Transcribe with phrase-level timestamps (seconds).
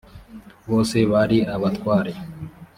[0.69, 2.11] bose bari abatware